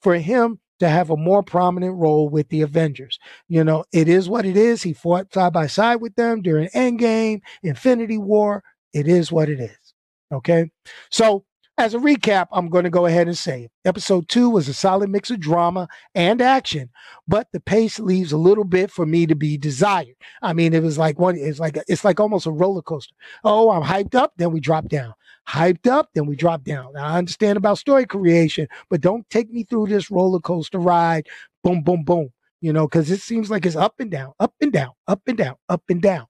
for 0.00 0.16
him 0.16 0.60
to 0.80 0.88
have 0.88 1.10
a 1.10 1.16
more 1.16 1.42
prominent 1.42 1.96
role 1.96 2.28
with 2.28 2.48
the 2.48 2.62
Avengers. 2.62 3.18
You 3.48 3.64
know, 3.64 3.84
it 3.92 4.08
is 4.08 4.28
what 4.28 4.46
it 4.46 4.56
is. 4.56 4.82
He 4.82 4.92
fought 4.92 5.34
side 5.34 5.52
by 5.52 5.66
side 5.66 5.96
with 5.96 6.14
them 6.14 6.40
during 6.40 6.68
Endgame, 6.68 7.40
Infinity 7.62 8.16
War. 8.16 8.62
It 8.94 9.08
is 9.08 9.32
what 9.32 9.48
it 9.50 9.60
is. 9.60 9.87
Okay. 10.32 10.70
So, 11.10 11.44
as 11.78 11.94
a 11.94 11.98
recap, 11.98 12.48
I'm 12.50 12.68
going 12.70 12.82
to 12.82 12.90
go 12.90 13.06
ahead 13.06 13.28
and 13.28 13.38
say 13.38 13.68
episode 13.84 14.28
two 14.28 14.50
was 14.50 14.68
a 14.68 14.74
solid 14.74 15.10
mix 15.10 15.30
of 15.30 15.38
drama 15.38 15.86
and 16.12 16.42
action, 16.42 16.90
but 17.28 17.46
the 17.52 17.60
pace 17.60 18.00
leaves 18.00 18.32
a 18.32 18.36
little 18.36 18.64
bit 18.64 18.90
for 18.90 19.06
me 19.06 19.26
to 19.26 19.36
be 19.36 19.56
desired. 19.56 20.16
I 20.42 20.54
mean, 20.54 20.74
it 20.74 20.82
was 20.82 20.98
like 20.98 21.20
one, 21.20 21.36
it's 21.38 21.60
like, 21.60 21.78
it's 21.86 22.04
like 22.04 22.18
almost 22.18 22.46
a 22.46 22.50
roller 22.50 22.82
coaster. 22.82 23.14
Oh, 23.44 23.70
I'm 23.70 23.84
hyped 23.84 24.16
up, 24.16 24.32
then 24.36 24.50
we 24.50 24.58
drop 24.58 24.88
down. 24.88 25.14
Hyped 25.48 25.86
up, 25.86 26.10
then 26.14 26.26
we 26.26 26.34
drop 26.34 26.64
down. 26.64 26.94
Now, 26.94 27.06
I 27.06 27.16
understand 27.16 27.56
about 27.56 27.78
story 27.78 28.06
creation, 28.06 28.66
but 28.90 29.00
don't 29.00 29.30
take 29.30 29.48
me 29.52 29.62
through 29.62 29.86
this 29.86 30.10
roller 30.10 30.40
coaster 30.40 30.80
ride. 30.80 31.28
Boom, 31.62 31.82
boom, 31.82 32.02
boom. 32.02 32.30
You 32.60 32.72
know, 32.72 32.88
because 32.88 33.08
it 33.12 33.20
seems 33.20 33.52
like 33.52 33.64
it's 33.64 33.76
up 33.76 33.94
and 34.00 34.10
down, 34.10 34.32
up 34.40 34.52
and 34.60 34.72
down, 34.72 34.90
up 35.06 35.22
and 35.28 35.38
down, 35.38 35.54
up 35.68 35.84
and 35.88 36.02
down. 36.02 36.26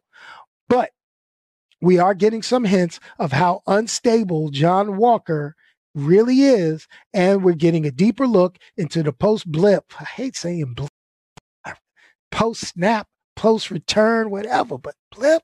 We 1.81 1.99
are 1.99 2.15
getting 2.15 2.43
some 2.43 2.65
hints 2.65 3.01
of 3.19 3.33
how 3.33 3.63
unstable 3.67 4.51
John 4.51 4.97
Walker 4.97 5.55
really 5.95 6.43
is. 6.43 6.87
And 7.13 7.45
we're 7.45 7.55
getting 7.55 7.87
a 7.87 7.91
deeper 7.91 8.27
look 8.27 8.59
into 8.77 9.03
the 9.03 9.13
post 9.13 9.51
blip. 9.51 9.85
I 10.01 10.05
hate 10.05 10.37
saying 10.37 10.75
blip, 10.75 10.91
post 12.31 12.69
snap, 12.69 13.09
post 13.37 13.71
return, 13.71 14.31
whatever, 14.31 14.79
but 14.79 14.95
blip. 15.15 15.43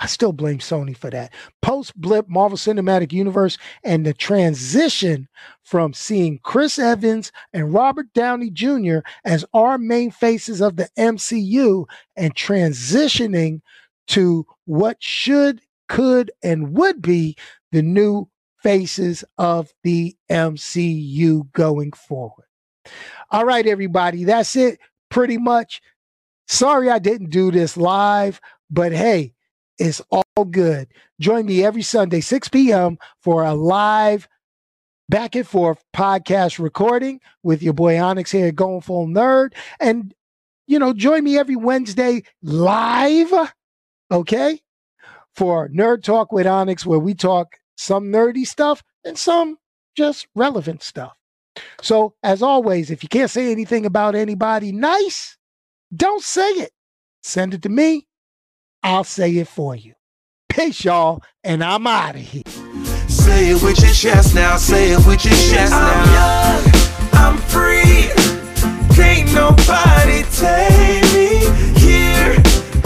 I 0.00 0.06
still 0.06 0.32
blame 0.32 0.58
Sony 0.58 0.96
for 0.96 1.08
that. 1.10 1.32
Post 1.62 1.98
blip 1.98 2.28
Marvel 2.28 2.58
Cinematic 2.58 3.12
Universe 3.12 3.56
and 3.84 4.04
the 4.04 4.12
transition 4.12 5.28
from 5.62 5.94
seeing 5.94 6.40
Chris 6.42 6.78
Evans 6.80 7.30
and 7.52 7.72
Robert 7.72 8.12
Downey 8.12 8.50
Jr. 8.50 8.98
as 9.24 9.44
our 9.54 9.78
main 9.78 10.10
faces 10.10 10.60
of 10.60 10.76
the 10.76 10.88
MCU 10.98 11.86
and 12.16 12.34
transitioning 12.34 13.60
to 14.08 14.46
what 14.64 15.02
should, 15.02 15.60
could, 15.88 16.30
and 16.42 16.76
would 16.76 17.02
be 17.02 17.36
the 17.72 17.82
new 17.82 18.28
faces 18.62 19.24
of 19.36 19.72
the 19.82 20.16
MCU 20.30 21.50
going 21.52 21.92
forward. 21.92 22.46
All 23.30 23.44
right, 23.44 23.66
everybody, 23.66 24.24
that's 24.24 24.56
it 24.56 24.78
pretty 25.10 25.38
much. 25.38 25.82
Sorry 26.46 26.90
I 26.90 26.98
didn't 26.98 27.30
do 27.30 27.50
this 27.50 27.76
live, 27.76 28.40
but 28.70 28.92
hey, 28.92 29.34
it's 29.78 30.00
all 30.10 30.44
good. 30.44 30.88
Join 31.20 31.46
me 31.46 31.64
every 31.64 31.82
Sunday, 31.82 32.20
6 32.20 32.48
p.m., 32.48 32.98
for 33.22 33.44
a 33.44 33.54
live 33.54 34.28
back 35.08 35.34
and 35.34 35.46
forth 35.46 35.84
podcast 35.94 36.58
recording 36.58 37.20
with 37.42 37.62
your 37.62 37.72
boy 37.72 38.00
Onyx 38.00 38.30
here 38.30 38.52
Going 38.52 38.80
Full 38.80 39.06
Nerd. 39.06 39.52
And, 39.80 40.14
you 40.66 40.78
know, 40.78 40.92
join 40.92 41.24
me 41.24 41.38
every 41.38 41.56
Wednesday 41.56 42.22
live 42.42 43.32
okay, 44.14 44.60
for 45.34 45.68
Nerd 45.68 46.02
Talk 46.02 46.32
with 46.32 46.46
Onyx, 46.46 46.86
where 46.86 46.98
we 46.98 47.14
talk 47.14 47.56
some 47.76 48.04
nerdy 48.04 48.46
stuff 48.46 48.82
and 49.04 49.18
some 49.18 49.58
just 49.96 50.26
relevant 50.34 50.82
stuff. 50.82 51.12
So, 51.82 52.14
as 52.22 52.42
always, 52.42 52.90
if 52.90 53.02
you 53.02 53.08
can't 53.08 53.30
say 53.30 53.50
anything 53.50 53.86
about 53.86 54.14
anybody 54.14 54.72
nice, 54.72 55.36
don't 55.94 56.22
say 56.22 56.48
it. 56.48 56.72
Send 57.22 57.54
it 57.54 57.62
to 57.62 57.68
me. 57.68 58.06
I'll 58.82 59.04
say 59.04 59.30
it 59.36 59.48
for 59.48 59.74
you. 59.74 59.94
Peace, 60.48 60.84
y'all, 60.84 61.22
and 61.42 61.62
I'm 61.64 61.86
out 61.86 62.14
of 62.14 62.20
here. 62.20 62.42
Say 63.08 63.50
it 63.50 63.62
with 63.62 63.80
your 63.80 63.92
chest 63.92 64.34
now. 64.34 64.56
Say 64.56 64.92
it 64.92 65.06
with 65.06 65.24
your 65.24 65.34
chest 65.34 65.72
now. 65.72 65.92
I'm 65.94 66.62
young. 66.62 66.74
I'm 67.14 67.38
free. 67.38 68.10
Can't 68.94 69.32
nobody 69.32 70.22
take 70.30 71.02
me 71.14 71.80
here 71.80 72.36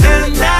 and 0.04 0.38
now. 0.38 0.57